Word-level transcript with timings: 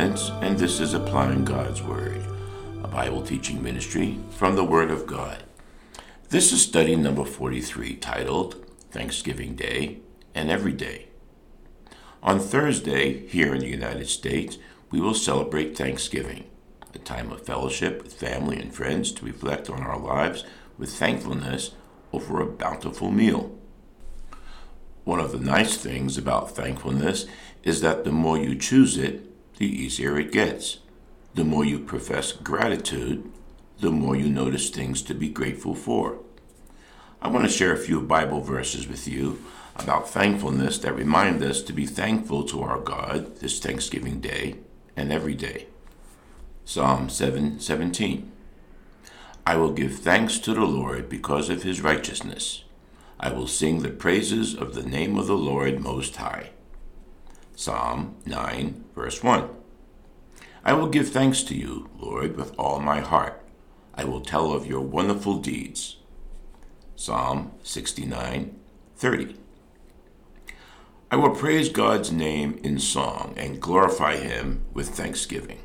Spence, 0.00 0.30
and 0.40 0.58
this 0.58 0.80
is 0.80 0.94
Applying 0.94 1.44
God's 1.44 1.82
Word, 1.82 2.22
a 2.82 2.88
Bible 2.88 3.20
teaching 3.20 3.62
ministry 3.62 4.18
from 4.30 4.56
the 4.56 4.64
Word 4.64 4.90
of 4.90 5.06
God. 5.06 5.42
This 6.30 6.52
is 6.52 6.62
study 6.62 6.96
number 6.96 7.26
43 7.26 7.96
titled 7.96 8.64
Thanksgiving 8.90 9.56
Day 9.56 9.98
and 10.34 10.50
Every 10.50 10.72
Day. 10.72 11.08
On 12.22 12.40
Thursday, 12.40 13.26
here 13.26 13.52
in 13.52 13.60
the 13.60 13.68
United 13.68 14.08
States, 14.08 14.56
we 14.90 15.02
will 15.02 15.12
celebrate 15.12 15.76
Thanksgiving, 15.76 16.44
a 16.94 16.98
time 16.98 17.30
of 17.30 17.44
fellowship 17.44 18.02
with 18.02 18.14
family 18.14 18.58
and 18.58 18.74
friends 18.74 19.12
to 19.12 19.26
reflect 19.26 19.68
on 19.68 19.82
our 19.82 19.98
lives 19.98 20.44
with 20.78 20.94
thankfulness 20.94 21.72
over 22.10 22.40
a 22.40 22.46
bountiful 22.46 23.10
meal. 23.10 23.59
One 25.04 25.20
of 25.20 25.32
the 25.32 25.38
nice 25.38 25.76
things 25.76 26.18
about 26.18 26.54
thankfulness 26.54 27.26
is 27.62 27.80
that 27.80 28.04
the 28.04 28.12
more 28.12 28.38
you 28.38 28.54
choose 28.54 28.96
it, 28.96 29.26
the 29.58 29.66
easier 29.66 30.18
it 30.18 30.32
gets. 30.32 30.78
The 31.34 31.44
more 31.44 31.64
you 31.64 31.78
profess 31.78 32.32
gratitude, 32.32 33.30
the 33.80 33.90
more 33.90 34.16
you 34.16 34.28
notice 34.28 34.70
things 34.70 35.02
to 35.02 35.14
be 35.14 35.28
grateful 35.28 35.74
for. 35.74 36.18
I 37.22 37.28
want 37.28 37.44
to 37.44 37.50
share 37.52 37.72
a 37.72 37.78
few 37.78 38.00
Bible 38.00 38.40
verses 38.40 38.88
with 38.88 39.06
you 39.06 39.44
about 39.76 40.08
thankfulness 40.08 40.78
that 40.78 40.94
remind 40.94 41.42
us 41.42 41.62
to 41.62 41.72
be 41.72 41.86
thankful 41.86 42.44
to 42.44 42.62
our 42.62 42.80
God 42.80 43.36
this 43.40 43.58
Thanksgiving 43.58 44.20
Day 44.20 44.56
and 44.96 45.12
every 45.12 45.34
day. 45.34 45.66
Psalm 46.64 47.08
7 47.08 47.60
17. 47.60 48.30
I 49.46 49.56
will 49.56 49.72
give 49.72 49.98
thanks 49.98 50.38
to 50.40 50.54
the 50.54 50.64
Lord 50.64 51.08
because 51.08 51.48
of 51.48 51.62
his 51.62 51.80
righteousness. 51.80 52.64
I 53.22 53.30
will 53.30 53.46
sing 53.46 53.82
the 53.82 53.90
praises 53.90 54.54
of 54.54 54.74
the 54.74 54.82
name 54.82 55.18
of 55.18 55.26
the 55.26 55.36
Lord 55.36 55.78
Most 55.78 56.16
High. 56.16 56.52
Psalm 57.54 58.16
9, 58.24 58.84
verse 58.94 59.22
1. 59.22 59.46
I 60.64 60.72
will 60.72 60.88
give 60.88 61.10
thanks 61.10 61.42
to 61.42 61.54
you, 61.54 61.90
Lord, 61.98 62.38
with 62.38 62.58
all 62.58 62.80
my 62.80 63.00
heart. 63.00 63.44
I 63.94 64.04
will 64.04 64.22
tell 64.22 64.54
of 64.54 64.66
your 64.66 64.80
wonderful 64.80 65.36
deeds. 65.36 65.98
Psalm 66.96 67.52
69, 67.62 68.58
30. 68.96 69.36
I 71.10 71.16
will 71.16 71.34
praise 71.34 71.68
God's 71.68 72.10
name 72.10 72.58
in 72.64 72.78
song 72.78 73.34
and 73.36 73.60
glorify 73.60 74.16
him 74.16 74.64
with 74.72 74.88
thanksgiving. 74.88 75.58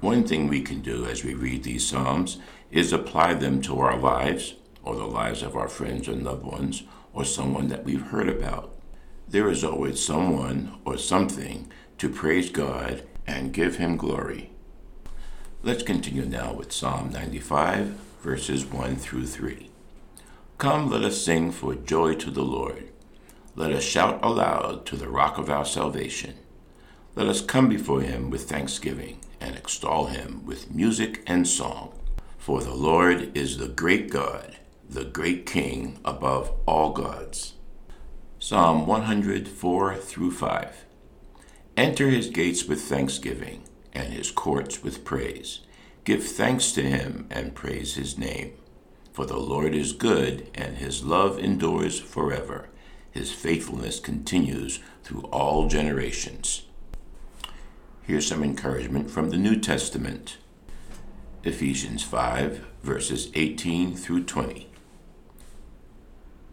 One 0.00 0.24
thing 0.24 0.48
we 0.48 0.60
can 0.60 0.82
do 0.82 1.06
as 1.06 1.24
we 1.24 1.32
read 1.32 1.62
these 1.62 1.88
Psalms 1.88 2.36
is 2.70 2.92
apply 2.92 3.34
them 3.34 3.62
to 3.62 3.80
our 3.80 3.96
lives, 3.96 4.56
or 4.82 4.96
the 4.96 5.04
lives 5.04 5.42
of 5.42 5.56
our 5.56 5.68
friends 5.68 6.08
and 6.08 6.24
loved 6.24 6.44
ones, 6.44 6.82
or 7.12 7.24
someone 7.24 7.68
that 7.68 7.84
we've 7.84 8.08
heard 8.08 8.28
about. 8.28 8.74
There 9.28 9.48
is 9.48 9.62
always 9.62 10.04
someone 10.04 10.78
or 10.84 10.98
something 10.98 11.70
to 11.98 12.08
praise 12.08 12.50
God 12.50 13.04
and 13.26 13.52
give 13.52 13.76
Him 13.76 13.96
glory. 13.96 14.50
Let's 15.62 15.82
continue 15.82 16.24
now 16.24 16.54
with 16.54 16.72
Psalm 16.72 17.10
95, 17.10 17.96
verses 18.22 18.64
1 18.64 18.96
through 18.96 19.26
3. 19.26 19.70
Come, 20.58 20.90
let 20.90 21.04
us 21.04 21.22
sing 21.22 21.52
for 21.52 21.74
joy 21.74 22.14
to 22.14 22.30
the 22.30 22.42
Lord. 22.42 22.88
Let 23.56 23.72
us 23.72 23.82
shout 23.82 24.20
aloud 24.22 24.86
to 24.86 24.96
the 24.96 25.08
rock 25.08 25.38
of 25.38 25.50
our 25.50 25.64
salvation. 25.64 26.34
Let 27.14 27.26
us 27.26 27.40
come 27.40 27.68
before 27.68 28.00
him 28.02 28.30
with 28.30 28.48
thanksgiving 28.48 29.20
and 29.40 29.56
extol 29.56 30.06
him 30.06 30.44
with 30.46 30.74
music 30.74 31.22
and 31.26 31.46
song. 31.46 31.92
For 32.38 32.62
the 32.62 32.74
Lord 32.74 33.36
is 33.36 33.58
the 33.58 33.68
great 33.68 34.10
God, 34.10 34.56
the 34.90 35.04
great 35.04 35.46
King 35.46 36.00
above 36.04 36.52
all 36.66 36.90
gods. 36.92 37.54
Psalm 38.40 38.88
104 38.88 39.94
through 39.94 40.32
5. 40.32 40.84
Enter 41.76 42.08
his 42.08 42.28
gates 42.28 42.64
with 42.64 42.80
thanksgiving, 42.80 43.62
and 43.92 44.12
his 44.12 44.32
courts 44.32 44.82
with 44.82 45.04
praise. 45.04 45.60
Give 46.02 46.24
thanks 46.24 46.72
to 46.72 46.82
him 46.82 47.28
and 47.30 47.54
praise 47.54 47.94
his 47.94 48.18
name. 48.18 48.54
For 49.12 49.26
the 49.26 49.38
Lord 49.38 49.76
is 49.76 49.92
good, 49.92 50.48
and 50.56 50.78
his 50.78 51.04
love 51.04 51.38
endures 51.38 52.00
forever. 52.00 52.68
His 53.12 53.30
faithfulness 53.30 54.00
continues 54.00 54.80
through 55.04 55.22
all 55.26 55.68
generations. 55.68 56.62
Here's 58.02 58.26
some 58.26 58.42
encouragement 58.42 59.08
from 59.08 59.30
the 59.30 59.36
New 59.36 59.60
Testament 59.60 60.38
Ephesians 61.44 62.02
5, 62.02 62.66
verses 62.82 63.30
18 63.34 63.94
through 63.94 64.24
20. 64.24 64.69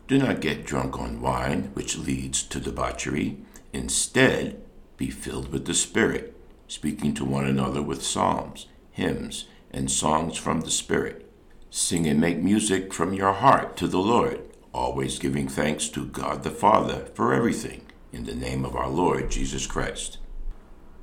Do 0.07 0.18
not 0.18 0.40
get 0.40 0.66
drunk 0.66 0.97
on 0.97 1.22
wine, 1.22 1.72
which 1.73 1.97
leads 1.97 2.41
to 2.44 2.62
debauchery. 2.62 3.40
Instead, 3.73 4.62
be 4.95 5.09
filled 5.09 5.51
with 5.51 5.66
the 5.66 5.73
Spirit, 5.73 6.34
speaking 6.69 7.13
to 7.16 7.25
one 7.25 7.45
another 7.45 7.81
with 7.81 8.01
psalms, 8.01 8.68
hymns, 8.91 9.47
and 9.69 9.91
songs 9.91 10.38
from 10.38 10.62
the 10.62 10.72
Spirit. 10.72 11.29
Sing 11.69 12.07
and 12.07 12.22
make 12.22 12.38
music 12.38 12.94
from 12.94 13.13
your 13.13 13.34
heart 13.34 13.75
to 13.78 13.88
the 13.88 14.00
Lord, 14.00 14.40
always 14.73 15.19
giving 15.19 15.50
thanks 15.50 15.90
to 15.90 16.06
God 16.06 16.44
the 16.44 16.51
Father 16.51 17.07
for 17.13 17.34
everything, 17.34 17.81
in 18.13 18.24
the 18.24 18.34
name 18.34 18.63
of 18.63 18.78
our 18.78 18.89
Lord 18.89 19.29
Jesus 19.29 19.68
Christ. 19.68 20.19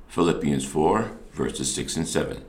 Philippians 0.07 0.65
4, 0.65 1.11
verses 1.31 1.71
6 1.75 1.97
and 1.97 2.07
7. 2.07 2.43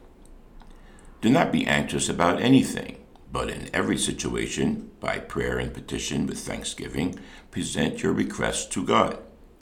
Do 1.20 1.28
not 1.28 1.52
be 1.52 1.66
anxious 1.66 2.08
about 2.08 2.40
anything 2.40 2.96
but 3.30 3.50
in 3.50 3.68
every 3.74 3.98
situation, 3.98 4.90
by 5.00 5.18
prayer 5.18 5.58
and 5.58 5.74
petition 5.74 6.26
with 6.26 6.38
thanksgiving, 6.38 7.18
present 7.50 8.02
your 8.02 8.12
requests 8.12 8.66
to 8.66 8.84
God, 8.84 9.18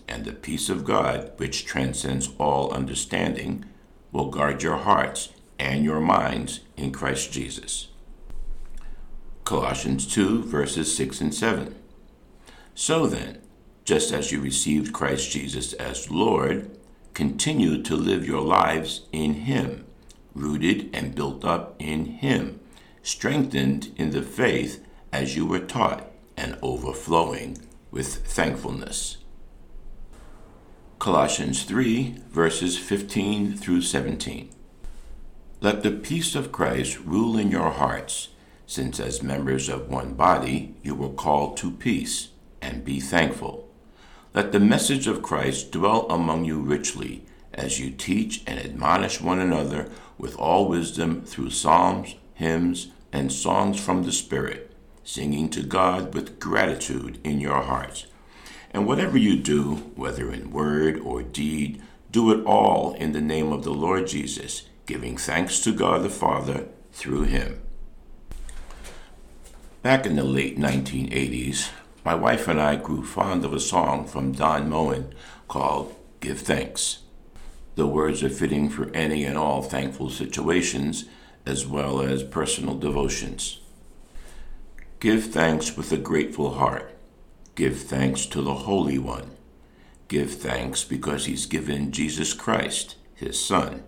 and 0.06 0.24
the 0.24 0.32
peace 0.32 0.68
of 0.68 0.84
God, 0.84 1.32
which 1.38 1.64
transcends 1.64 2.30
all 2.38 2.72
understanding, 2.72 3.64
will 4.12 4.30
guard 4.30 4.62
your 4.62 4.76
hearts 4.76 5.30
and 5.58 5.84
your 5.84 6.00
minds 6.00 6.60
in 6.76 6.92
Christ 6.92 7.32
Jesus. 7.32 7.88
Colossians 9.44 10.06
2, 10.12 10.42
verses 10.42 10.94
6 10.96 11.20
and 11.20 11.34
7. 11.34 11.74
So 12.74 13.06
then, 13.06 13.40
just 13.84 14.12
as 14.12 14.32
you 14.32 14.40
received 14.40 14.92
Christ 14.92 15.30
Jesus 15.30 15.72
as 15.74 16.10
Lord, 16.10 16.78
continue 17.12 17.82
to 17.82 17.96
live 17.96 18.26
your 18.26 18.40
lives 18.40 19.06
in 19.12 19.34
Him, 19.34 19.84
rooted 20.34 20.90
and 20.94 21.14
built 21.14 21.44
up 21.44 21.76
in 21.78 22.06
Him 22.06 22.60
strengthened 23.04 23.92
in 23.96 24.10
the 24.10 24.22
faith 24.22 24.84
as 25.12 25.36
you 25.36 25.46
were 25.46 25.60
taught, 25.60 26.10
and 26.36 26.58
overflowing 26.62 27.56
with 27.92 28.26
thankfulness. 28.26 29.18
Colossians 30.98 31.62
3, 31.62 32.16
verses 32.30 32.76
15 32.76 33.56
through 33.56 33.82
17. 33.82 34.48
Let 35.60 35.82
the 35.82 35.92
peace 35.92 36.34
of 36.34 36.50
Christ 36.50 36.98
rule 36.98 37.36
in 37.36 37.50
your 37.50 37.70
hearts, 37.70 38.30
since 38.66 38.98
as 38.98 39.22
members 39.22 39.68
of 39.68 39.88
one 39.88 40.14
body 40.14 40.74
you 40.82 40.94
were 40.94 41.10
called 41.10 41.56
to 41.58 41.70
peace, 41.70 42.30
and 42.60 42.84
be 42.84 42.98
thankful. 42.98 43.68
Let 44.32 44.50
the 44.50 44.58
message 44.58 45.06
of 45.06 45.22
Christ 45.22 45.70
dwell 45.70 46.06
among 46.10 46.46
you 46.46 46.58
richly, 46.58 47.24
as 47.52 47.78
you 47.78 47.90
teach 47.90 48.42
and 48.46 48.58
admonish 48.58 49.20
one 49.20 49.38
another 49.38 49.90
with 50.18 50.34
all 50.36 50.66
wisdom 50.66 51.22
through 51.22 51.50
psalms, 51.50 52.16
hymns, 52.34 52.88
and 53.14 53.32
songs 53.32 53.78
from 53.78 54.02
the 54.02 54.12
Spirit, 54.12 54.72
singing 55.04 55.48
to 55.48 55.62
God 55.62 56.12
with 56.14 56.40
gratitude 56.40 57.20
in 57.22 57.38
your 57.38 57.62
hearts. 57.62 58.06
And 58.72 58.88
whatever 58.88 59.16
you 59.16 59.36
do, 59.38 59.76
whether 59.94 60.32
in 60.32 60.50
word 60.50 60.98
or 60.98 61.22
deed, 61.22 61.80
do 62.10 62.32
it 62.32 62.44
all 62.44 62.92
in 62.94 63.12
the 63.12 63.20
name 63.20 63.52
of 63.52 63.62
the 63.62 63.72
Lord 63.72 64.08
Jesus, 64.08 64.64
giving 64.84 65.16
thanks 65.16 65.60
to 65.60 65.72
God 65.72 66.02
the 66.02 66.10
Father 66.10 66.66
through 66.92 67.22
him. 67.22 67.60
Back 69.82 70.06
in 70.06 70.16
the 70.16 70.24
late 70.24 70.58
1980s, 70.58 71.70
my 72.04 72.16
wife 72.16 72.48
and 72.48 72.60
I 72.60 72.74
grew 72.74 73.04
fond 73.04 73.44
of 73.44 73.54
a 73.54 73.60
song 73.60 74.06
from 74.06 74.32
Don 74.32 74.68
Moen 74.68 75.14
called 75.46 75.94
Give 76.18 76.40
Thanks. 76.40 76.98
The 77.76 77.86
words 77.86 78.24
are 78.24 78.28
fitting 78.28 78.70
for 78.70 78.90
any 78.90 79.24
and 79.24 79.38
all 79.38 79.62
thankful 79.62 80.10
situations 80.10 81.04
as 81.46 81.66
well 81.66 82.00
as 82.00 82.22
personal 82.22 82.76
devotions. 82.76 83.60
Give 85.00 85.24
thanks 85.24 85.76
with 85.76 85.92
a 85.92 85.98
grateful 85.98 86.54
heart. 86.54 86.96
Give 87.54 87.78
thanks 87.78 88.26
to 88.26 88.42
the 88.42 88.54
Holy 88.54 88.98
One. 88.98 89.32
Give 90.08 90.32
thanks 90.32 90.84
because 90.84 91.26
He's 91.26 91.46
given 91.46 91.92
Jesus 91.92 92.32
Christ, 92.32 92.96
His 93.14 93.38
Son. 93.38 93.84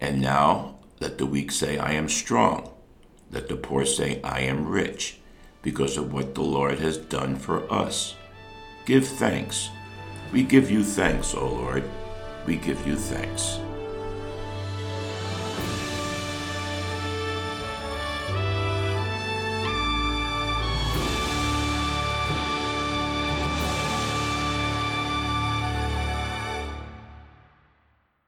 And 0.00 0.20
now 0.20 0.76
let 1.00 1.18
the 1.18 1.26
weak 1.26 1.50
say, 1.50 1.78
I 1.78 1.92
am 1.92 2.08
strong. 2.08 2.70
Let 3.30 3.48
the 3.48 3.56
poor 3.56 3.86
say, 3.86 4.20
I 4.22 4.40
am 4.40 4.68
rich, 4.68 5.18
because 5.62 5.96
of 5.96 6.12
what 6.12 6.34
the 6.34 6.42
Lord 6.42 6.78
has 6.78 6.96
done 6.96 7.36
for 7.36 7.70
us. 7.72 8.14
Give 8.86 9.06
thanks. 9.06 9.70
We 10.32 10.42
give 10.42 10.70
you 10.70 10.84
thanks, 10.84 11.34
O 11.34 11.46
Lord. 11.46 11.84
We 12.46 12.56
give 12.56 12.86
you 12.86 12.96
thanks. 12.96 13.58